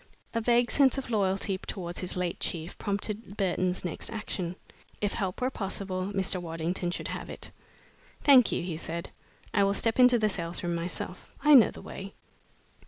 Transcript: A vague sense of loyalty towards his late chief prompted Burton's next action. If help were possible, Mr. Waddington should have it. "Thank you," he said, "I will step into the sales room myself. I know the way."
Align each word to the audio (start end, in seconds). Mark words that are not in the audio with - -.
A 0.33 0.41
vague 0.41 0.71
sense 0.71 0.97
of 0.97 1.11
loyalty 1.11 1.59
towards 1.59 1.99
his 1.99 2.17
late 2.17 2.39
chief 2.39 2.75
prompted 2.79 3.37
Burton's 3.37 3.85
next 3.85 4.09
action. 4.09 4.55
If 4.99 5.13
help 5.13 5.39
were 5.41 5.51
possible, 5.51 6.07
Mr. 6.11 6.41
Waddington 6.41 6.89
should 6.89 7.09
have 7.09 7.29
it. 7.29 7.51
"Thank 8.23 8.51
you," 8.51 8.63
he 8.63 8.77
said, 8.77 9.11
"I 9.53 9.63
will 9.63 9.75
step 9.75 9.99
into 9.99 10.17
the 10.17 10.27
sales 10.27 10.63
room 10.63 10.73
myself. 10.73 11.29
I 11.43 11.53
know 11.53 11.69
the 11.69 11.83
way." 11.83 12.13